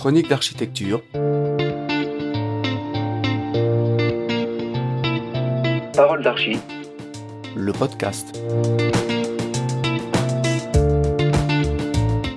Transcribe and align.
Chronique 0.00 0.30
d'architecture. 0.30 1.02
Parole 5.92 6.22
d'archi. 6.22 6.56
Le 7.54 7.70
podcast. 7.74 8.40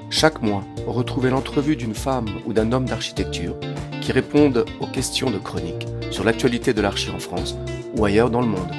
Chaque 0.09 0.41
mois, 0.41 0.65
retrouvez 0.85 1.29
l'entrevue 1.29 1.77
d'une 1.77 1.93
femme 1.93 2.27
ou 2.45 2.52
d'un 2.52 2.70
homme 2.73 2.84
d'architecture 2.84 3.55
qui 4.02 4.11
répondent 4.11 4.66
aux 4.81 4.88
questions 4.88 5.31
de 5.31 5.38
chronique 5.38 5.88
sur 6.11 6.25
l'actualité 6.25 6.73
de 6.73 6.81
l'archi 6.81 7.11
en 7.11 7.20
France 7.20 7.55
ou 7.95 8.03
ailleurs 8.03 8.30
dans 8.30 8.41
le 8.41 8.48
monde. 8.48 8.73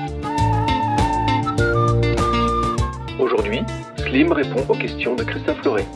Aujourd'hui, 3.18 3.60
Slim 3.96 4.30
répond 4.32 4.62
aux 4.68 4.76
questions 4.76 5.16
de 5.16 5.24
Christophe 5.24 5.64
Loré. 5.64 5.86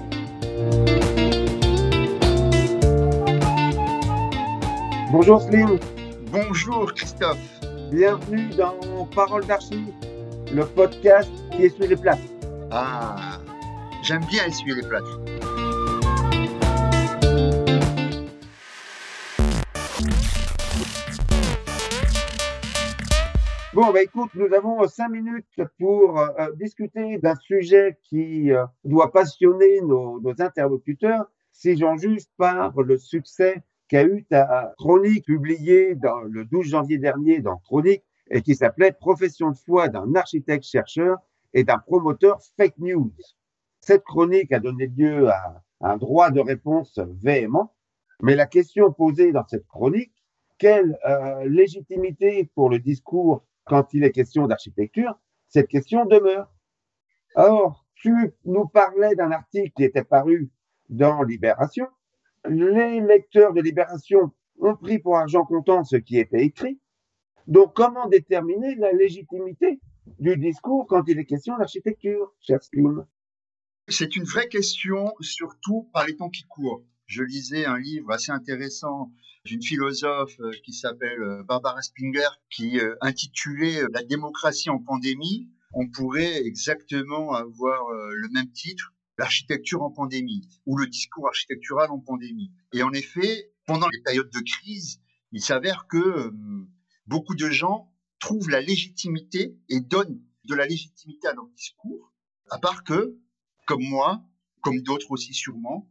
Bonjour 5.11 5.41
Slim, 5.41 5.79
Bonjour 6.31 6.93
Christophe. 6.93 7.39
bienvenue 7.91 8.51
dans 8.51 9.07
Parole 9.15 9.47
d'Archi, 9.47 9.87
le 10.53 10.67
podcast 10.67 11.31
qui 11.53 11.65
essuie 11.65 11.87
les 11.87 11.97
places. 11.97 12.19
Ah, 12.71 13.39
j'aime 14.03 14.23
bien 14.27 14.45
essuyer 14.45 14.75
les 14.75 14.87
plâtres. 14.87 15.19
Bon, 23.73 23.93
bah 23.93 24.03
écoute, 24.03 24.31
nous 24.35 24.53
avons 24.55 24.87
cinq 24.89 25.09
minutes 25.09 25.63
pour 25.79 26.19
euh, 26.19 26.53
discuter 26.57 27.17
d'un 27.17 27.37
sujet 27.37 27.97
qui 28.03 28.53
euh, 28.53 28.67
doit 28.85 29.11
passionner 29.11 29.81
nos, 29.81 30.21
nos 30.21 30.35
interlocuteurs, 30.43 31.25
si 31.53 31.79
j'en 31.79 31.97
juge 31.97 32.25
par 32.37 32.73
le 32.79 32.99
succès 32.99 33.63
qu'a 33.89 34.05
eu 34.05 34.25
ta 34.25 34.75
chronique 34.77 35.25
publiée 35.25 35.95
dans, 35.95 36.21
le 36.21 36.45
12 36.45 36.67
janvier 36.67 36.99
dernier 36.99 37.41
dans 37.41 37.57
Chronique 37.57 38.05
et 38.31 38.43
qui 38.43 38.55
s'appelait 38.55 38.93
Profession 38.93 39.51
de 39.51 39.57
foi 39.57 39.89
d'un 39.89 40.15
architecte 40.15 40.65
chercheur 40.65 41.19
et 41.55 41.65
d'un 41.65 41.79
promoteur 41.79 42.41
fake 42.57 42.79
news. 42.79 43.13
Cette 43.81 44.05
chronique 44.05 44.53
a 44.53 44.61
donné 44.61 44.87
lieu 44.87 45.29
à 45.31 45.63
un 45.81 45.97
droit 45.97 46.31
de 46.31 46.41
réponse 46.41 46.99
véhément, 47.23 47.75
mais 48.23 48.35
la 48.35 48.47
question 48.47 48.93
posée 48.93 49.33
dans 49.33 49.47
cette 49.47 49.67
chronique, 49.67 50.13
quelle 50.59 50.99
euh, 51.07 51.49
légitimité 51.49 52.51
pour 52.55 52.69
le 52.69 52.81
discours 52.81 53.45
quand 53.65 53.95
il 53.95 54.05
est 54.05 54.11
question 54.11 54.47
d'architecture, 54.47 55.19
cette 55.49 55.69
question 55.69 56.05
demeure. 56.05 56.53
Or, 57.37 57.87
tu 57.95 58.35
nous 58.45 58.67
parlais 58.67 59.15
d'un 59.15 59.31
article 59.31 59.71
qui 59.77 59.85
était 59.85 60.05
paru 60.05 60.51
dans 60.89 61.23
Libération. 61.23 61.87
Les 62.49 63.01
lecteurs 63.01 63.53
de 63.53 63.61
Libération 63.61 64.33
ont 64.61 64.77
pris 64.77 64.99
pour 64.99 65.17
argent 65.17 65.45
comptant 65.45 65.85
ce 65.85 65.97
qui 65.97 66.19
était 66.19 66.45
écrit. 66.45 66.81
Donc, 67.47 67.75
comment 67.75 68.09
déterminer 68.09 68.75
la 68.75 68.93
légitimité 68.93 69.81
du 70.19 70.37
discours 70.37 70.87
quand 70.87 71.05
il 71.07 71.19
est 71.19 71.25
question 71.25 71.57
d'architecture, 71.57 72.35
cher 72.41 72.63
Slim? 72.63 73.07
C'est 73.89 74.17
une 74.17 74.25
vraie 74.25 74.49
question, 74.49 75.15
surtout 75.21 75.89
par 75.93 76.07
les 76.07 76.17
temps 76.17 76.29
qui 76.29 76.45
courent. 76.47 76.85
Je 77.07 77.23
lisais 77.23 77.65
un 77.65 77.79
livre 77.79 78.11
assez 78.11 78.31
intéressant 78.31 79.11
d'une 79.45 79.63
philosophe 79.63 80.39
euh, 80.41 80.51
qui 80.63 80.75
s'appelle 80.75 81.23
euh, 81.23 81.43
Barbara 81.43 81.81
Spinger, 81.81 82.29
qui 82.51 82.79
euh, 82.79 82.95
intitulait 83.01 83.81
La 83.95 84.03
démocratie 84.03 84.69
en 84.69 84.79
pandémie. 84.79 85.49
On 85.73 85.89
pourrait 85.89 86.45
exactement 86.45 87.33
avoir 87.33 87.91
le 87.91 88.29
même 88.33 88.51
titre, 88.53 88.95
L'architecture 89.19 89.83
en 89.83 89.91
pandémie, 89.91 90.49
ou 90.65 90.77
le 90.79 90.87
discours 90.87 91.27
architectural 91.27 91.91
en 91.91 91.99
pandémie. 91.99 92.53
Et 92.73 92.83
en 92.83 92.93
effet, 92.93 93.53
pendant 93.67 93.89
les 93.89 94.01
périodes 94.03 94.31
de 94.31 94.41
crise, 94.41 95.01
il 95.33 95.43
s'avère 95.43 95.87
que 95.89 95.99
euh, 95.99 96.31
beaucoup 97.07 97.35
de 97.35 97.51
gens 97.51 97.93
trouvent 98.21 98.49
la 98.49 98.61
légitimité 98.61 99.57
et 99.69 99.81
donnent 99.81 100.23
de 100.45 100.55
la 100.55 100.67
légitimité 100.67 101.29
à 101.29 101.35
leur 101.35 101.49
discours, 101.49 102.13
à 102.51 102.59
part 102.59 102.85
que, 102.85 103.19
comme 103.67 103.83
moi, 103.83 104.25
comme 104.63 104.81
d'autres 104.81 105.11
aussi 105.11 105.35
sûrement, 105.35 105.91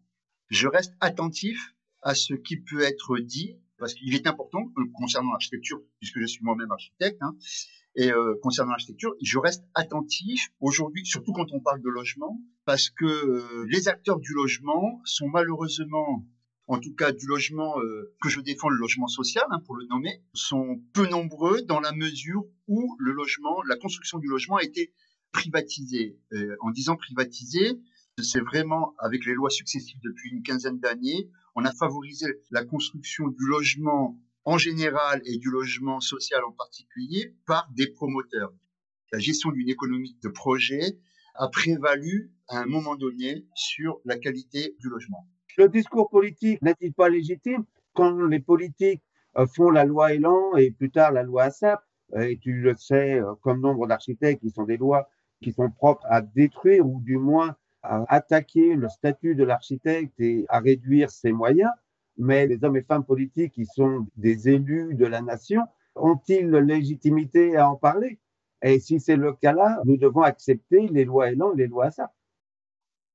je 0.49 0.67
reste 0.67 0.93
attentif 0.99 1.75
à 2.01 2.15
ce 2.15 2.33
qui 2.33 2.57
peut 2.57 2.81
être 2.81 3.17
dit, 3.19 3.59
parce 3.77 3.93
qu'il 3.93 4.15
est 4.15 4.27
important 4.27 4.65
que 4.65 4.81
concernant 4.93 5.31
l'architecture, 5.31 5.81
puisque 5.99 6.19
je 6.19 6.25
suis 6.25 6.43
moi-même 6.43 6.71
architecte, 6.71 7.21
hein, 7.21 7.35
et 7.95 8.11
euh, 8.11 8.35
concernant 8.41 8.71
l'architecture, 8.71 9.13
je 9.21 9.37
reste 9.37 9.63
attentif 9.73 10.49
aujourd'hui, 10.59 11.05
surtout 11.05 11.33
quand 11.33 11.51
on 11.51 11.59
parle 11.59 11.81
de 11.81 11.89
logement, 11.89 12.39
parce 12.67 12.89
que 12.89 13.05
euh, 13.05 13.65
les 13.69 13.87
acteurs 13.87 14.19
du 14.19 14.33
logement 14.33 15.01
sont 15.05 15.29
malheureusement, 15.29 16.27
en 16.67 16.79
tout 16.79 16.93
cas 16.93 17.13
du 17.13 17.25
logement 17.25 17.79
euh, 17.79 18.13
que 18.21 18.27
je 18.27 18.41
défends, 18.41 18.67
le 18.67 18.75
logement 18.75 19.07
social, 19.07 19.45
hein, 19.51 19.61
pour 19.65 19.77
le 19.77 19.85
nommer, 19.85 20.21
sont 20.33 20.83
peu 20.91 21.07
nombreux 21.07 21.61
dans 21.61 21.79
la 21.79 21.93
mesure 21.93 22.43
où 22.67 22.97
le 22.99 23.13
logement, 23.13 23.61
la 23.69 23.77
construction 23.77 24.19
du 24.19 24.27
logement 24.27 24.57
a 24.57 24.63
été 24.63 24.91
privatisée. 25.31 26.19
Euh, 26.33 26.57
en 26.59 26.71
disant 26.71 26.97
privatisé, 26.97 27.79
c'est 28.21 28.41
vraiment 28.41 28.95
avec 28.99 29.25
les 29.25 29.33
lois 29.33 29.49
successives 29.49 30.01
depuis 30.03 30.31
une 30.31 30.43
quinzaine 30.43 30.77
d'années, 30.77 31.29
on 31.55 31.63
a 31.63 31.71
favorisé 31.71 32.25
la 32.51 32.65
construction 32.65 33.29
du 33.29 33.45
logement 33.45 34.19
en 34.43 34.57
général 34.57 35.21
et 35.23 35.37
du 35.37 35.49
logement 35.49 36.01
social 36.01 36.43
en 36.43 36.51
particulier 36.51 37.33
par 37.45 37.69
des 37.77 37.87
promoteurs. 37.87 38.51
La 39.13 39.19
gestion 39.19 39.51
d'une 39.51 39.69
économie 39.69 40.17
de 40.21 40.27
projet 40.27 40.99
a 41.37 41.47
prévalu 41.49 42.31
à 42.49 42.59
un 42.59 42.65
moment 42.65 42.95
donné 42.95 43.45
sur 43.55 43.99
la 44.05 44.17
qualité 44.17 44.75
du 44.79 44.89
logement. 44.89 45.25
Le 45.57 45.69
discours 45.69 46.09
politique 46.09 46.61
n'est-il 46.61 46.93
pas 46.93 47.09
légitime 47.09 47.65
quand 47.93 48.11
les 48.25 48.39
politiques 48.39 49.01
euh, 49.37 49.47
font 49.47 49.69
la 49.69 49.85
loi 49.85 50.13
Elan 50.13 50.55
et 50.55 50.71
plus 50.71 50.91
tard 50.91 51.11
la 51.11 51.23
loi 51.23 51.43
ASAP 51.45 51.81
euh, 52.15 52.21
Et 52.21 52.37
tu 52.37 52.53
le 52.61 52.75
sais, 52.75 53.19
euh, 53.19 53.33
comme 53.41 53.61
nombre 53.61 53.87
d'architectes, 53.87 54.41
qui 54.41 54.51
sont 54.51 54.63
des 54.63 54.77
lois 54.77 55.09
qui 55.41 55.51
sont 55.51 55.69
propres 55.69 56.05
à 56.09 56.21
détruire 56.21 56.85
ou 56.85 57.01
du 57.01 57.17
moins 57.17 57.55
à 57.83 58.03
attaquer 58.13 58.75
le 58.75 58.89
statut 58.89 59.35
de 59.35 59.43
l'architecte 59.43 60.19
et 60.19 60.45
à 60.49 60.59
réduire 60.59 61.09
ses 61.11 61.31
moyens. 61.31 61.71
Mais 62.17 62.47
les 62.47 62.63
hommes 62.63 62.77
et 62.77 62.81
femmes 62.81 63.05
politiques 63.05 63.53
qui 63.53 63.65
sont 63.65 64.07
des 64.15 64.49
élus 64.49 64.95
de 64.95 65.05
la 65.05 65.21
nation 65.21 65.61
ont-ils 65.95 66.49
légitimité 66.49 67.55
à 67.55 67.69
en 67.69 67.75
parler? 67.75 68.19
Et 68.63 68.79
si 68.79 68.99
c'est 68.99 69.15
le 69.15 69.33
cas 69.33 69.53
là, 69.53 69.81
nous 69.85 69.97
devons 69.97 70.21
accepter 70.21 70.87
les 70.87 71.05
lois 71.05 71.31
Elan 71.31 71.53
et 71.53 71.57
les 71.57 71.67
lois 71.67 71.85
ASAP. 71.87 72.11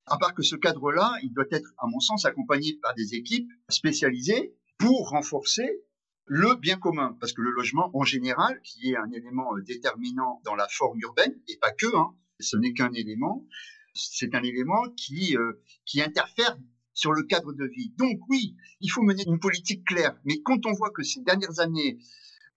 À 0.07 0.19
part 0.19 0.35
que 0.35 0.43
ce 0.43 0.57
cadre-là, 0.57 1.15
il 1.23 1.33
doit 1.33 1.45
être, 1.51 1.73
à 1.79 1.87
mon 1.87 2.01
sens, 2.01 2.25
accompagné 2.25 2.79
par 2.83 2.95
des 2.95 3.15
équipes 3.15 3.51
spécialisées 3.69 4.55
pour 4.79 5.11
renforcer 5.11 5.85
le 6.27 6.57
bien 6.57 6.77
commun. 6.77 7.17
Parce 7.21 7.33
que 7.33 7.43
le 7.43 7.51
logement, 7.51 7.91
en 7.95 8.05
général, 8.05 8.61
qui 8.63 8.91
est 8.91 8.97
un 8.97 9.11
élément 9.11 9.55
euh, 9.55 9.63
déterminant 9.63 10.41
dans 10.45 10.55
la 10.55 10.67
forme 10.69 10.99
urbaine, 11.01 11.35
et 11.49 11.57
pas 11.59 11.73
que, 11.73 11.87
hein, 11.97 12.15
ce 12.41 12.57
n'est 12.57 12.73
qu'un 12.73 12.93
élément, 12.93 13.47
c'est 13.95 14.35
un 14.35 14.43
élément 14.43 14.83
qui, 14.97 15.37
euh, 15.37 15.63
qui 15.85 16.03
interfère 16.03 16.57
sur 16.95 17.13
le 17.13 17.23
cadre 17.25 17.53
de 17.53 17.65
vie. 17.65 17.93
Donc 17.97 18.21
oui, 18.29 18.57
il 18.81 18.89
faut 18.89 19.03
mener 19.03 19.25
une 19.27 19.39
politique 19.39 19.85
claire. 19.85 20.17
Mais 20.25 20.41
quand 20.43 20.67
on 20.67 20.73
voit 20.73 20.91
que 20.91 21.03
ces 21.03 21.23
dernières 21.23 21.61
années, 21.61 21.99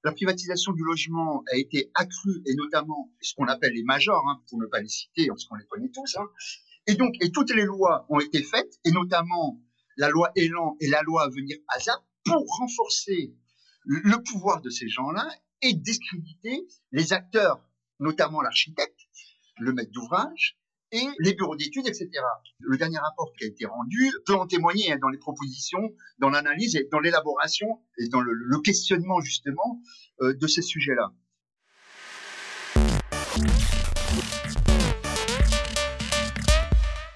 la 0.05 0.11
privatisation 0.11 0.71
du 0.71 0.83
logement 0.83 1.43
a 1.51 1.57
été 1.57 1.91
accrue, 1.95 2.43
et 2.45 2.53
notamment 2.53 3.11
ce 3.21 3.33
qu'on 3.33 3.47
appelle 3.47 3.73
les 3.73 3.83
majors, 3.83 4.23
hein, 4.29 4.39
pour 4.47 4.59
ne 4.59 4.67
pas 4.67 4.79
les 4.79 4.87
citer, 4.87 5.27
parce 5.27 5.45
qu'on 5.45 5.55
les 5.55 5.65
connaît 5.65 5.89
tous, 5.89 6.15
hein, 6.17 6.29
et 6.85 6.93
donc, 6.93 7.15
toutes 7.33 7.51
les 7.51 7.65
lois 7.65 8.05
ont 8.09 8.19
été 8.19 8.43
faites, 8.43 8.79
et 8.85 8.91
notamment 8.91 9.59
la 9.97 10.09
loi 10.09 10.31
Elan 10.35 10.77
et 10.79 10.87
la 10.87 11.01
loi 11.01 11.23
à 11.23 11.29
venir 11.29 11.57
ASAP, 11.69 11.99
pour 12.23 12.45
renforcer 12.59 13.33
le 13.85 14.23
pouvoir 14.23 14.61
de 14.61 14.69
ces 14.69 14.87
gens-là 14.87 15.27
et 15.63 15.73
discréditer 15.73 16.67
les 16.91 17.11
acteurs, 17.11 17.67
notamment 17.99 18.41
l'architecte, 18.41 18.99
le 19.57 19.73
maître 19.73 19.91
d'ouvrage 19.91 20.59
et 20.95 21.07
les 21.19 21.33
bureaux 21.33 21.55
d'études, 21.55 21.87
etc. 21.87 22.09
Le 22.59 22.77
dernier 22.77 22.97
rapport 22.97 23.31
qui 23.37 23.45
a 23.45 23.47
été 23.47 23.65
rendu 23.65 24.11
peut 24.25 24.35
en 24.35 24.47
témoigner 24.47 24.91
hein, 24.91 24.97
dans 25.01 25.09
les 25.09 25.17
propositions, 25.17 25.91
dans 26.19 26.29
l'analyse 26.29 26.75
et 26.75 26.87
dans 26.91 26.99
l'élaboration 26.99 27.67
et 27.97 28.07
dans 28.07 28.21
le, 28.21 28.31
le 28.33 28.59
questionnement 28.59 29.19
justement 29.21 29.81
euh, 30.21 30.33
de 30.33 30.47
ces 30.47 30.61
sujets-là. 30.61 31.11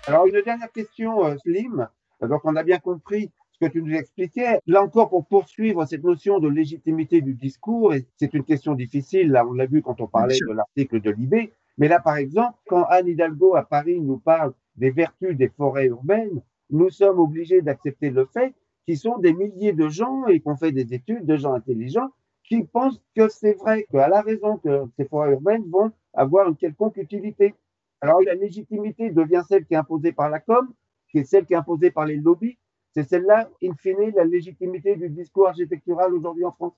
Alors, 0.07 0.25
une 0.25 0.41
dernière 0.41 0.71
question, 0.71 1.23
euh, 1.23 1.35
Slim. 1.43 1.87
Donc, 2.21 2.41
on 2.43 2.55
a 2.55 2.63
bien 2.63 2.79
compris 2.79 3.31
ce 3.51 3.67
que 3.67 3.71
tu 3.71 3.81
nous 3.81 3.93
expliquais. 3.93 4.59
Là 4.65 4.81
encore, 4.81 5.09
pour 5.09 5.27
poursuivre 5.27 5.85
cette 5.85 6.03
notion 6.03 6.39
de 6.39 6.49
légitimité 6.49 7.21
du 7.21 7.35
discours, 7.35 7.93
et 7.93 8.07
c'est 8.17 8.33
une 8.33 8.43
question 8.43 8.73
difficile, 8.73 9.29
là, 9.29 9.45
on 9.45 9.53
l'a 9.53 9.67
vu 9.67 9.81
quand 9.81 10.01
on 10.01 10.07
parlait 10.07 10.35
de 10.35 10.53
l'article 10.53 10.99
de 10.99 11.11
Libé. 11.11 11.53
Mais 11.79 11.87
là, 11.87 11.99
par 11.99 12.17
exemple, 12.17 12.57
quand 12.67 12.83
Anne 12.83 13.07
Hidalgo 13.07 13.55
à 13.55 13.63
Paris 13.63 14.01
nous 14.01 14.19
parle 14.19 14.53
des 14.75 14.91
vertus 14.91 15.35
des 15.35 15.47
forêts 15.47 15.87
urbaines, 15.87 16.41
nous 16.69 16.89
sommes 16.89 17.19
obligés 17.19 17.61
d'accepter 17.61 18.09
le 18.11 18.25
fait 18.25 18.53
qu'ils 18.85 18.97
sont 18.97 19.17
des 19.17 19.33
milliers 19.33 19.73
de 19.73 19.87
gens 19.87 20.27
et 20.27 20.41
qu'on 20.41 20.57
fait 20.57 20.73
des 20.73 20.93
études 20.93 21.25
de 21.25 21.37
gens 21.37 21.53
intelligents 21.53 22.09
qui 22.43 22.63
pensent 22.63 23.01
que 23.15 23.29
c'est 23.29 23.53
vrai, 23.53 23.85
qu'à 23.91 24.09
la 24.09 24.21
raison 24.21 24.57
que 24.57 24.85
ces 24.97 25.05
forêts 25.05 25.31
urbaines 25.31 25.69
vont 25.69 25.91
avoir 26.13 26.49
une 26.49 26.57
quelconque 26.57 26.97
utilité. 26.97 27.55
Alors 28.01 28.21
la 28.21 28.35
légitimité 28.35 29.11
devient 29.11 29.43
celle 29.47 29.65
qui 29.65 29.73
est 29.73 29.77
imposée 29.77 30.11
par 30.11 30.29
la 30.29 30.39
com, 30.39 30.67
qui 31.09 31.19
est 31.19 31.23
celle 31.23 31.45
qui 31.45 31.53
est 31.53 31.57
imposée 31.57 31.91
par 31.91 32.05
les 32.05 32.17
lobbies. 32.17 32.57
C'est 32.93 33.07
celle-là, 33.07 33.49
in 33.63 33.73
fine, 33.75 34.11
la 34.15 34.25
légitimité 34.25 34.95
du 34.95 35.09
discours 35.09 35.47
architectural 35.47 36.13
aujourd'hui 36.13 36.43
en 36.43 36.51
France 36.51 36.73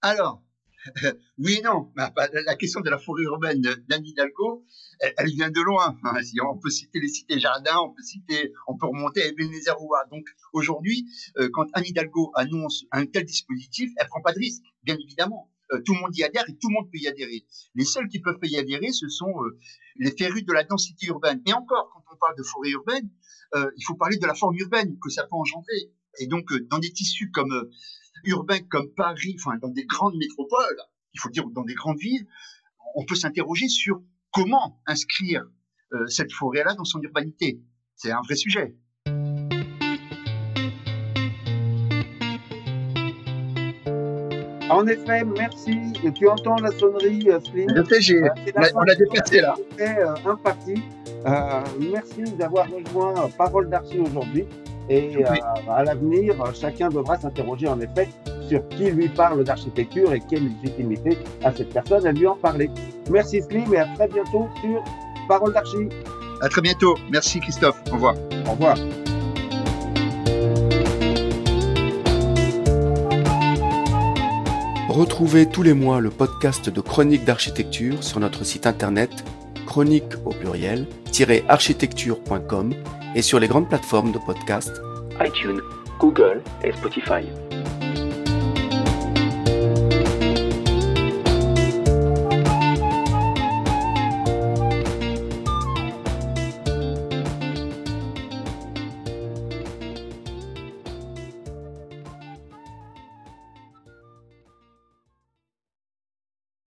Alors, 0.00 0.40
oui 1.38 1.56
et 1.58 1.62
non. 1.62 1.90
Bah, 1.96 2.12
bah, 2.14 2.28
la 2.32 2.56
question 2.56 2.80
de 2.80 2.90
la 2.90 2.98
forêt 2.98 3.22
urbaine 3.22 3.60
d'Anne 3.60 4.04
Hidalgo, 4.04 4.64
elle, 5.00 5.28
vient 5.28 5.50
de 5.50 5.60
loin. 5.60 5.96
Hein. 6.04 6.20
On 6.48 6.58
peut 6.58 6.70
citer 6.70 7.00
les 7.00 7.08
cités 7.08 7.38
jardins, 7.38 7.78
on 7.84 7.90
peut 7.90 8.02
citer, 8.02 8.52
on 8.66 8.76
peut 8.76 8.86
remonter 8.86 9.22
à 9.22 9.26
Ebenezer. 9.26 9.76
Donc 10.10 10.24
aujourd'hui, 10.52 11.06
euh, 11.38 11.48
quand 11.52 11.66
Anne 11.74 11.84
Hidalgo 11.86 12.32
annonce 12.34 12.84
un 12.92 13.06
tel 13.06 13.24
dispositif, 13.24 13.90
elle 13.96 14.08
prend 14.08 14.20
pas 14.22 14.32
de 14.32 14.38
risque, 14.38 14.64
bien 14.82 14.96
évidemment. 14.96 15.50
Euh, 15.72 15.80
tout 15.84 15.94
le 15.94 16.00
monde 16.00 16.16
y 16.16 16.22
adhère 16.22 16.44
et 16.48 16.54
tout 16.54 16.68
le 16.68 16.74
monde 16.74 16.90
peut 16.90 16.98
y 16.98 17.08
adhérer. 17.08 17.44
Les 17.74 17.84
seuls 17.84 18.08
qui 18.08 18.20
peuvent 18.20 18.38
y 18.42 18.58
adhérer, 18.58 18.92
ce 18.92 19.08
sont 19.08 19.32
euh, 19.42 19.58
les 19.96 20.10
férus 20.10 20.44
de 20.44 20.52
la 20.52 20.64
densité 20.64 21.06
urbaine. 21.06 21.40
Et 21.46 21.52
encore, 21.52 21.90
quand 21.92 22.14
on 22.14 22.16
parle 22.16 22.36
de 22.36 22.42
forêt 22.42 22.70
urbaine, 22.70 23.08
il 23.54 23.84
faut 23.84 23.96
parler 23.96 24.16
de 24.16 24.26
la 24.26 24.32
forme 24.32 24.56
urbaine 24.56 24.96
que 24.98 25.10
ça 25.10 25.24
peut 25.24 25.36
engendrer. 25.36 25.92
Et 26.18 26.26
donc, 26.26 26.50
dans 26.70 26.78
des 26.78 26.90
tissus 26.90 27.30
comme 27.30 27.68
urbains 28.24 28.60
comme 28.70 28.88
Paris, 28.94 29.36
enfin 29.38 29.56
dans 29.60 29.68
des 29.68 29.84
grandes 29.84 30.16
métropoles, 30.16 30.80
il 31.14 31.20
faut 31.20 31.30
dire 31.30 31.46
dans 31.48 31.64
des 31.64 31.74
grandes 31.74 31.98
villes, 31.98 32.26
on 32.94 33.04
peut 33.04 33.14
s'interroger 33.14 33.68
sur 33.68 34.02
comment 34.32 34.80
inscrire 34.86 35.44
euh, 35.92 36.06
cette 36.06 36.32
forêt-là 36.32 36.74
dans 36.74 36.84
son 36.84 37.00
urbanité. 37.00 37.60
C'est 37.96 38.10
un 38.10 38.20
vrai 38.22 38.34
sujet. 38.34 38.74
En 44.70 44.86
effet, 44.86 45.22
merci. 45.24 45.78
Et 46.02 46.12
tu 46.12 46.26
entends 46.28 46.56
la 46.56 46.70
sonnerie, 46.72 47.28
euh, 47.28 47.40
Slim 47.40 47.68
euh, 47.70 47.84
on 48.74 48.82
l'a 48.82 48.94
dépassé 48.94 49.42
là. 49.42 49.54
un 50.24 50.36
parti. 50.36 50.82
merci 51.78 52.22
d'avoir 52.38 52.66
rejoint 52.70 53.28
Parole 53.36 53.68
d'Archie 53.68 53.98
aujourd'hui. 53.98 54.46
Et 54.88 55.16
euh, 55.16 55.24
à 55.68 55.84
l'avenir, 55.84 56.34
chacun 56.54 56.88
devra 56.88 57.16
s'interroger 57.18 57.68
en 57.68 57.80
effet 57.80 58.08
sur 58.48 58.66
qui 58.68 58.90
lui 58.90 59.08
parle 59.08 59.44
d'architecture 59.44 60.12
et 60.12 60.20
quelle 60.20 60.48
légitimité 60.60 61.18
a 61.44 61.52
cette 61.52 61.72
personne 61.72 62.06
à 62.06 62.12
lui 62.12 62.26
en 62.26 62.36
parler. 62.36 62.70
Merci 63.10 63.42
Slim 63.42 63.72
et 63.72 63.78
à 63.78 63.86
très 63.94 64.08
bientôt 64.08 64.48
sur 64.60 64.82
Parole 65.28 65.52
d'Archi. 65.52 65.88
À 66.40 66.48
très 66.48 66.60
bientôt. 66.60 66.96
Merci 67.10 67.40
Christophe. 67.40 67.80
Au 67.90 67.94
revoir. 67.94 68.14
Au 68.46 68.50
revoir. 68.52 68.76
Retrouvez 74.88 75.46
tous 75.46 75.62
les 75.62 75.72
mois 75.72 76.00
le 76.00 76.10
podcast 76.10 76.68
de 76.68 76.80
Chronique 76.82 77.24
d'architecture 77.24 78.04
sur 78.04 78.20
notre 78.20 78.44
site 78.44 78.66
internet 78.66 79.24
chronique 79.72 80.12
au 80.26 80.34
pluriel 80.34 80.86
architecture.com 81.48 82.74
et 83.14 83.22
sur 83.22 83.40
les 83.40 83.48
grandes 83.48 83.70
plateformes 83.70 84.12
de 84.12 84.18
podcast 84.18 84.70
iTunes, 85.18 85.62
Google 85.98 86.42
et 86.62 86.72
Spotify. 86.72 87.51